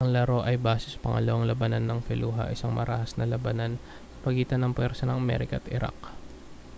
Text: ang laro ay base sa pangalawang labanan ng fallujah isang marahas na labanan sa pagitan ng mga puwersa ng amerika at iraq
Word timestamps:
ang 0.01 0.09
laro 0.17 0.39
ay 0.49 0.57
base 0.67 0.87
sa 0.89 0.97
pangalawang 1.05 1.45
labanan 1.49 1.83
ng 1.85 1.99
fallujah 2.07 2.47
isang 2.55 2.73
marahas 2.79 3.11
na 3.21 3.29
labanan 3.33 3.73
sa 4.17 4.21
pagitan 4.25 4.59
ng 4.65 4.71
mga 4.73 4.77
puwersa 4.81 5.03
ng 5.05 5.21
amerika 5.23 5.55
at 5.61 5.67
iraq 5.77 5.97